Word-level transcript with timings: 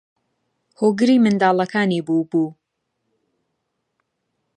هۆگری 0.79 1.15
منداڵەکانی 1.23 2.01
بووبوو 2.07 2.45